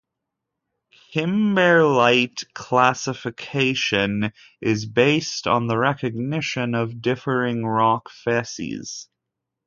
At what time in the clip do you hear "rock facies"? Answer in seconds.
7.63-9.07